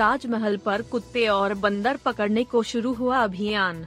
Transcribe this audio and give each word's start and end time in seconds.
ताजमहल 0.00 0.56
पर 0.56 0.82
कुत्ते 0.82 1.26
और 1.28 1.54
बंदर 1.54 1.96
पकड़ने 1.96 2.44
को 2.44 2.62
शुरू 2.62 2.92
हुआ 2.92 3.18
अभियान। 3.18 3.86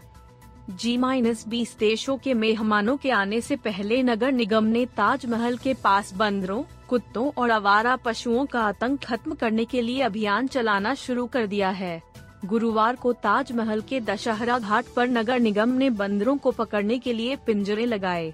जी 0.69 0.97
माइनस 0.97 1.47
बीस 1.47 1.75
देशों 1.79 2.17
के 2.17 2.33
मेहमानों 2.33 2.97
के 2.97 3.11
आने 3.11 3.41
से 3.41 3.55
पहले 3.55 4.03
नगर 4.03 4.31
निगम 4.31 4.63
ने 4.63 4.85
ताजमहल 4.85 5.57
के 5.57 5.73
पास 5.73 6.13
बंदरों, 6.13 6.63
कुत्तों 6.89 7.31
और 7.37 7.51
आवारा 7.51 7.95
पशुओं 7.95 8.45
का 8.45 8.61
आतंक 8.61 9.03
खत्म 9.03 9.35
करने 9.35 9.65
के 9.65 9.81
लिए 9.81 10.01
अभियान 10.01 10.47
चलाना 10.47 10.93
शुरू 10.95 11.25
कर 11.27 11.47
दिया 11.47 11.69
है। 11.69 12.01
गुरुवार 12.45 12.95
को 12.95 13.13
ताजमहल 13.13 13.81
के 13.81 13.99
दशहरा 14.01 14.59
घाट 14.59 14.85
पर 14.95 15.07
नगर 15.07 15.39
निगम 15.39 15.69
ने 15.69 15.89
बंदरों 15.89 16.37
को 16.37 16.51
पकड़ने 16.51 16.99
के 16.99 17.13
लिए 17.13 17.35
पिंजरे 17.35 17.85
लगाए। 17.85 18.33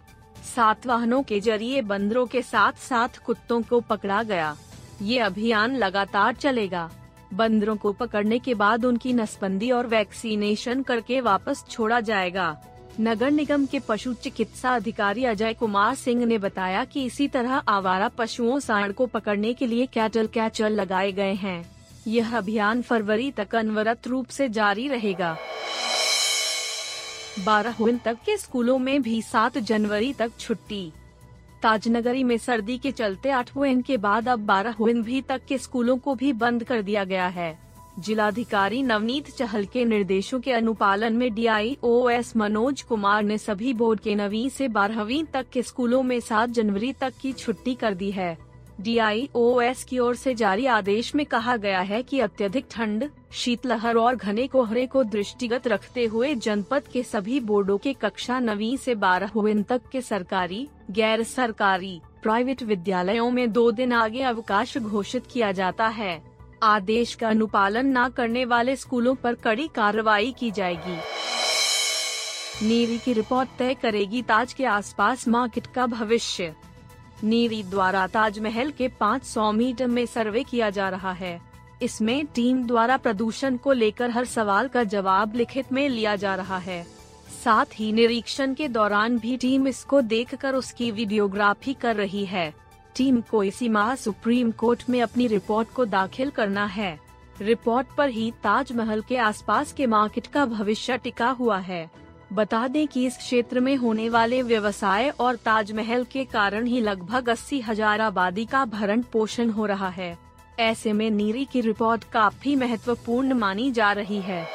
सात 0.55 0.87
वाहनों 0.87 1.23
के 1.23 1.39
ज़रिए 1.39 1.81
बंदरों 1.81 2.25
के 2.25 2.41
साथ 2.41 2.87
साथ 2.89 3.23
कुत्तों 3.25 3.61
को 3.61 3.79
पकड़ा 3.79 4.23
गया। 4.23 4.55
ये 5.01 5.19
अभियान 5.19 5.75
लगातार 5.75 6.35
चलेगा। 6.35 6.89
बंदरों 7.33 7.75
को 7.77 7.91
पकड़ने 7.93 8.39
के 8.39 8.53
बाद 8.53 8.85
उनकी 8.85 9.13
नसबंदी 9.13 9.71
और 9.71 9.87
वैक्सीनेशन 9.87 10.81
करके 10.83 11.21
वापस 11.21 11.65
छोड़ा 11.69 11.99
जाएगा। 11.99 12.57
नगर 12.99 13.31
निगम 13.31 13.65
के 13.65 13.79
पशु 13.79 14.13
चिकित्सा 14.13 14.69
अधिकारी 14.69 15.25
अजय 15.25 15.53
कुमार 15.53 15.95
सिंह 15.95 16.25
ने 16.25 16.37
बताया 16.37 16.85
कि 16.85 17.03
इसी 17.03 17.27
तरह 17.27 17.51
आवारा 17.51 18.07
पशुओं 18.07 18.59
सांड 18.59 18.93
को 18.93 19.05
पकड़ने 19.05 19.53
के 19.53 19.67
लिए 19.67 19.85
कैटल 19.85 20.27
कैचर 20.27 20.69
लगाए 20.69 21.11
गए 21.11 21.33
हैं। 21.33 21.69
यह 22.07 22.37
अभियान 22.37 22.81
फरवरी 22.81 23.31
तक 23.31 23.55
अनवरत 23.55 24.07
रूप 24.07 24.27
से 24.27 24.49
जारी 24.49 24.87
रहेगा। 24.87 25.37
बारह 27.39 27.75
तक 28.05 28.17
के 28.25 28.37
स्कूलों 28.37 28.77
में 28.77 29.01
भी 29.01 29.21
सात 29.21 29.57
जनवरी 29.57 30.13
तक 30.13 30.31
छुट्टी। 30.39 30.91
ताजनगरी 31.61 32.23
में 32.23 32.37
सर्दी 32.37 32.77
के 32.77 32.91
चलते 32.91 33.29
आठवें 33.29 33.81
के 33.81 33.97
बाद 33.97 34.27
अब 34.27 34.39
बारह 34.39 34.75
भी 34.79 35.21
तक 35.21 35.41
के 35.47 35.57
स्कूलों 35.57 35.97
को 35.97 36.15
भी 36.15 36.33
बंद 36.33 36.63
कर 36.63 36.81
दिया 36.81 37.03
गया 37.03 37.27
है। 37.27 37.57
जिलाधिकारी 37.99 38.83
नवनीत 38.83 39.29
चहल 39.29 39.65
के 39.65 39.85
निर्देशों 39.85 40.39
के 40.39 40.51
अनुपालन 40.51 41.13
में 41.13 41.33
डीआईओएस 41.33 42.37
मनोज 42.37 42.81
कुमार 42.81 43.23
ने 43.23 43.37
सभी 43.37 43.73
बोर्ड 43.73 43.99
के 43.99 44.15
नवी 44.15 44.49
से 44.49 44.67
बारहवीं 44.67 45.23
तक 45.23 45.49
के 45.49 45.61
स्कूलों 45.61 46.03
में 46.03 46.19
सात 46.19 46.49
जनवरी 46.49 46.93
तक 46.93 47.13
की 47.21 47.33
छुट्टी 47.33 47.75
कर 47.75 47.93
दी 47.93 48.11
है। 48.11 48.48
डीआईओएस 48.79 49.83
की 49.83 49.99
ओर 49.99 50.15
से 50.15 50.33
जारी 50.35 50.65
आदेश 50.65 51.15
में 51.15 51.25
कहा 51.25 51.57
गया 51.57 51.79
है 51.79 52.03
कि 52.03 52.19
अत्यधिक 52.19 52.65
ठंड, 52.71 53.09
शीतलहर 53.31 53.95
और 53.95 54.15
घने 54.15 54.47
कोहरे 54.47 54.85
को 54.85 55.03
दृष्टिगत 55.03 55.67
रखते 55.67 56.05
हुए 56.05 56.35
जनपद 56.35 56.83
के 56.93 57.03
सभी 57.03 57.39
बोर्डों 57.39 57.77
के 57.77 57.93
कक्षा 57.93 58.39
नवी 58.39 58.77
से 58.77 58.95
बारह 58.95 59.31
तक 59.61 59.81
के 59.91 60.01
सरकारी, 60.01 60.67
गैर 60.91 61.23
सरकारी, 61.23 62.01
प्राइवेट 62.23 62.63
विद्यालयों 62.63 63.31
में 63.31 63.51
दो 63.51 63.71
दिन 63.71 63.93
आगे 63.93 64.21
अवकाश 64.21 64.77
घोषित 64.77 65.23
किया 65.33 65.51
जाता 65.51 65.87
है। 65.87 66.21
आदेश 66.63 67.15
का 67.15 67.29
अनुपालन 67.29 67.97
न 67.97 68.09
करने 68.09 68.45
वाले 68.45 68.75
स्कूलों 68.75 69.15
पर 69.15 69.33
कड़ी 69.33 69.69
कार्रवाई 69.75 70.35
की 70.39 70.51
जाएगी। 70.51 70.97
नीरी 72.67 72.97
की 72.97 73.13
रिपोर्ट 73.13 73.49
तय 73.59 73.73
करेगी 73.73 74.21
ताज 74.21 74.53
के 74.53 74.65
आसपास 74.65 75.27
मार्केट 75.27 75.67
का 75.67 75.85
भविष्य। 75.85 76.55
नीरी 77.23 77.63
द्वारा 77.63 78.05
ताजमहल 78.07 78.71
के 78.71 78.87
500 78.99 79.51
मीटर 79.51 79.87
में 79.87 80.05
सर्वे 80.05 80.43
किया 80.43 80.69
जा 80.69 80.89
रहा 80.89 81.11
है। 81.11 81.39
इसमें 81.81 82.25
टीम 82.25 82.63
द्वारा 82.67 82.97
प्रदूषण 82.97 83.57
को 83.57 83.71
लेकर 83.71 84.09
हर 84.09 84.25
सवाल 84.25 84.67
का 84.67 84.83
जवाब 84.83 85.35
लिखित 85.35 85.73
में 85.73 85.87
लिया 85.89 86.15
जा 86.15 86.35
रहा 86.35 86.57
है। 86.57 86.83
साथ 87.43 87.65
ही 87.75 87.91
निरीक्षण 87.91 88.53
के 88.53 88.67
दौरान 88.67 89.17
भी 89.17 89.35
टीम 89.37 89.67
इसको 89.67 90.01
देखकर 90.01 90.55
उसकी 90.55 90.91
वीडियोग्राफी 90.91 91.73
कर 91.73 91.95
रही 91.95 92.25
है। 92.25 92.53
टीम 92.95 93.21
को 93.21 93.43
इसी 93.43 93.69
माह 93.69 93.93
सुप्रीम 93.95 94.51
कोर्ट 94.51 94.83
में 94.89 95.01
अपनी 95.01 95.27
रिपोर्ट 95.27 95.69
को 95.69 95.85
दाखिल 95.85 96.29
करना 96.29 96.65
है। 96.65 96.99
रिपोर्ट 97.41 97.87
पर 97.97 98.09
ही 98.09 98.31
ताजमहल 98.43 99.01
के 99.01 99.17
आसपास 99.17 99.73
के 99.73 99.87
मार्केट 99.87 100.27
का 100.27 100.45
भविष्य 100.45 100.97
टिका 100.97 101.29
हुआ 101.29 101.57
है। 101.57 101.89
बता 102.33 102.67
दें 102.67 102.87
कि 102.87 103.05
इस 103.05 103.17
क्षेत्र 103.17 103.59
में 103.59 103.75
होने 103.75 104.07
वाले 104.09 104.41
व्यवसाय 104.41 105.09
और 105.09 105.35
ताजमहल 105.35 106.03
के 106.03 106.23
कारण 106.23 106.65
ही 106.65 106.81
लगभग 106.81 107.29
अस्सी 107.29 107.59
हज़ार 107.61 108.01
आबादी 108.01 108.45
का 108.45 108.63
भरण 108.65 109.01
पोषण 109.01 109.49
हो 109.49 109.65
रहा 109.65 109.89
है। 109.89 110.17
ऐसे 110.59 110.93
में 110.93 111.09
नीरी 111.11 111.45
की 111.45 111.61
रिपोर्ट 111.61 112.03
काफ़ी 112.03 112.55
महत्वपूर्ण 112.55 113.33
मानी 113.33 113.71
जा 113.71 113.91
रही 113.91 114.21
है। 114.21 114.47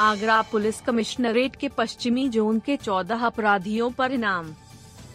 आगरा 0.00 0.40
पुलिस 0.42 0.80
कमिश्नरेट 0.80 1.56
के 1.56 1.68
पश्चिमी 1.68 2.28
जोन 2.28 2.58
के 2.58 2.76
14 2.76 3.24
अपराधियों 3.26 3.90
पर 3.90 4.12
इनाम। 4.12 4.54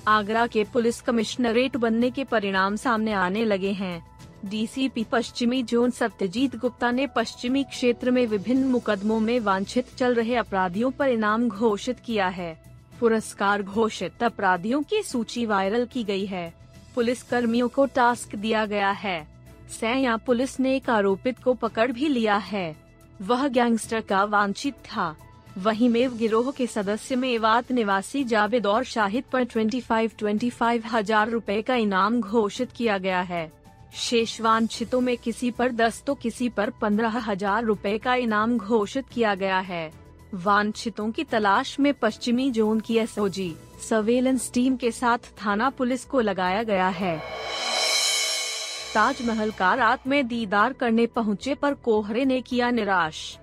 आगरा 0.08 0.48
के 0.48 0.64
पुलिस 0.64 1.02
कमिश्नरेट 1.02 1.78
बनने 1.78 2.10
के 2.10 2.24
परिणाम 2.24 2.76
सामने 2.76 3.14
आने 3.14 3.46
लगे 3.46 3.72
हैं। 3.72 4.06
डीसीपी 4.46 5.04
पश्चिमी 5.04 5.62
जोन 5.64 5.92
सत्यजीत 5.92 6.56
गुप्ता 6.56 6.90
ने 6.92 7.06
पश्चिमी 7.08 7.64
क्षेत्र 7.64 8.12
में 8.12 8.26
विभिन्न 8.28 8.68
मुकदमों 8.68 9.20
में 9.20 9.40
वांछित 9.40 9.86
चल 9.98 10.14
रहे 10.14 10.36
अपराधियों 10.36 10.92
पर 10.92 11.10
इनाम 11.10 11.48
घोषित 11.50 12.00
किया 12.00 12.28
है। 12.28 12.54
पुरस्कार 13.00 13.64
घोषित 13.64 14.24
अपराधियों 14.24 14.82
की 14.84 15.02
सूची 15.04 15.46
वायरल 15.46 15.86
की 15.86 16.04
गई 16.04 16.26
है। 16.26 16.54
पुलिस 16.96 17.24
कर्मियों 17.24 17.68
को 17.68 17.86
टास्क 17.86 18.36
दिया 18.36 18.66
गया 18.66 18.92
है। 18.92 19.28
सैया 19.72 20.18
पुलिस 20.18 20.60
ने 20.60 20.76
एक 20.76 20.90
आरोपित 20.90 21.40
को 21.40 21.54
पकड़ 21.56 21.92
भी 21.92 22.08
लिया 22.08 22.38
है। 22.44 22.76
वह 23.22 23.48
गैंगस्टर 23.48 24.02
का 24.02 24.24
वांछित 24.26 24.76
था। 24.86 25.16
वहीं 25.58 25.90
मेव 25.90 26.16
गिरोह 26.18 26.52
के 26.52 26.68
सदस्य 26.68 27.16
मेवात 27.16 27.72
निवासी 27.72 28.24
जावेद 28.24 28.66
और 28.66 28.84
शाहिद 28.84 29.24
पर 29.34 29.46
25 29.46 30.16
25 30.16 30.82
हज़ार 30.86 31.30
रुपए 31.30 31.62
का 31.62 31.76
इनाम 31.76 32.22
घोषित 32.22 32.72
किया 32.72 32.98
गया 32.98 33.22
है। 33.24 33.52
शेष 33.96 34.40
वांछितों 34.42 35.00
में 35.02 35.16
किसी 35.18 35.50
पर 35.52 35.72
दस 35.72 36.02
तो 36.08 36.14
किसी 36.14 36.48
पर 36.50 36.70
पंद्रह 36.82 37.18
हज़ार 37.22 37.64
रूपए 37.64 37.98
का 37.98 38.16
इनाम 38.16 38.58
घोषित 38.58 39.06
किया 39.14 39.36
गया 39.36 39.60
है। 39.60 39.92
वांछितों 40.36 41.10
की 41.12 41.24
तलाश 41.24 41.80
में 41.80 41.94
पश्चिमी 41.94 42.50
जोन 42.52 42.80
की 42.80 42.98
एसओजी 42.98 43.56
सर्वेलेंस 43.82 44.52
टीम 44.54 44.76
के 44.76 44.92
साथ 44.92 45.32
थाना 45.38 45.70
पुलिस 45.70 46.04
को 46.06 46.22
लगाया 46.22 46.64
गया 46.64 46.88
है। 46.90 47.18
ताजमहल 48.94 49.52
का 49.52 49.74
रात 49.74 50.08
में 50.08 50.28
दीदार 50.28 50.74
करने 50.74 51.06
पहुँचे 51.08 51.56
पर 51.56 51.74
कोहरे 51.84 52.26
ने 52.26 52.42
किया 52.42 52.72
निराश। 52.72 53.38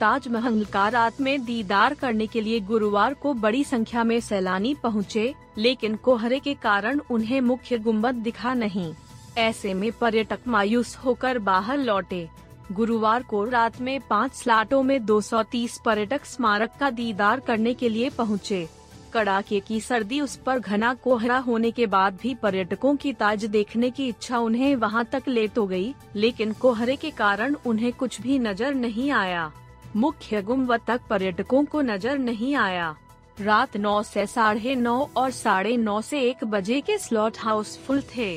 ताजमहल 0.00 0.64
का 0.64 0.88
रात 0.88 1.20
में 1.20 1.44
दीदार 1.44 1.94
करने 1.94 2.26
के 2.26 2.40
लिए 2.40 2.60
गुरुवार 2.62 3.14
को 3.14 3.34
बड़ी 3.34 3.64
संख्या 3.64 4.04
में 4.04 4.18
सैलानी 4.20 4.74
पहुँचे, 4.74 5.34
लेकिन 5.58 5.96
कोहरे 5.96 6.38
के 6.38 6.54
कारण 6.54 7.00
उन्हें 7.10 7.40
मुख्य 7.42 7.78
गुंबद 7.78 8.14
दिखा 8.14 8.54
नहीं। 8.54 8.92
ऐसे 9.38 9.72
में 9.74 9.90
पर्यटक 9.92 10.38
मायूस 10.46 10.96
होकर 10.96 11.38
बाहर 11.38 11.78
लौटे। 11.78 12.28
गुरुवार 12.72 13.22
को 13.22 13.44
रात 13.44 13.80
में 13.80 14.00
पाँच 14.00 14.34
स्लाटों 14.34 14.82
में 14.82 15.04
230 15.06 15.78
पर्यटक 15.84 16.24
स्मारक 16.24 16.72
का 16.80 16.90
दीदार 16.90 17.40
करने 17.40 17.74
के 17.74 17.88
लिए 17.88 18.10
पहुँचे। 18.10 18.66
कड़ाके 19.12 19.60
की 19.60 19.80
सर्दी 19.80 20.20
उस 20.20 20.36
पर 20.36 20.58
घना 20.58 20.92
कोहरा 20.94 21.38
होने 21.38 21.70
के 21.70 21.86
बाद 21.86 22.18
भी 22.22 22.34
पर्यटकों 22.34 22.94
की 22.96 23.12
ताज 23.12 23.44
देखने 23.44 23.90
की 23.90 24.08
इच्छा 24.08 24.38
उन्हें 24.38 24.74
वहाँ 24.76 25.04
तक 25.04 25.28
ले 25.28 25.46
तो 25.48 25.66
गई, 25.66 25.94
लेकिन 26.16 26.52
कोहरे 26.52 26.96
के 26.96 27.10
कारण 27.10 27.56
उन्हें 27.66 27.92
कुछ 27.92 28.20
भी 28.20 28.38
नज़र 28.38 28.74
नहीं 28.74 29.10
आया। 29.10 29.50
मुख्य 29.96 30.42
गुंबद 30.42 30.80
तक 30.86 31.00
पर्यटकों 31.10 31.64
को 31.64 31.80
नज़र 31.82 32.18
नहीं 32.18 32.54
आया। 32.56 32.94
रात 33.40 33.76
नौ 33.76 34.02
से 34.02 34.26
साढ़े 34.26 34.74
नौ 34.74 34.98
और 35.16 35.30
साढ़े 35.30 35.76
नौ 35.76 36.00
से 36.00 36.20
एक 36.20 36.44
बजे 36.44 36.80
के 36.80 36.98
स्लॉट 36.98 37.38
हाउस 37.38 37.78
फुल 37.78 38.02
थे। 38.16 38.30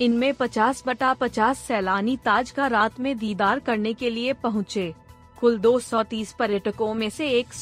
इनमें 0.00 0.34
50 0.34 0.82
बटा 0.86 1.14
50 1.14 1.58
सैलानी 1.58 2.16
ताज 2.16 2.50
का 2.50 2.66
रात 2.66 3.00
में 3.00 3.18
दीदार 3.18 3.58
करने 3.58 3.94
के 3.94 4.10
लिए 4.10 4.32
पहुँचे। 4.32 4.94
कुल 5.40 5.58
230 5.58 6.32
पर्यटकों 6.32 6.94
में 6.94 7.10
से 7.10 7.28
एक 7.28 7.52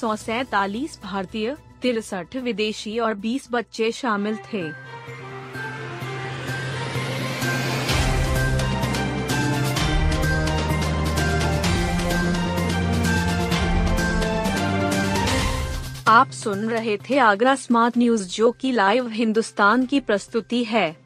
भारतीय, 1.02 1.56
तिरसठ 1.82 2.36
विदेशी 2.36 2.98
और 2.98 3.14
20 3.14 3.48
बच्चे 3.50 3.92
शामिल 3.92 4.36
थे। 4.36 4.70
आप 16.08 16.30
सुन 16.30 16.68
रहे 16.68 16.96
थे 16.96 17.18
आगरा 17.18 17.54
स्मार्ट 17.54 17.98
न्यूज़ 17.98 18.28
जो 18.28 18.50
की 18.50 18.72
लाइव 18.72 19.08
हिंदुस्तान 19.08 19.86
की 19.86 20.00
प्रस्तुति 20.00 20.64
है। 20.64 21.05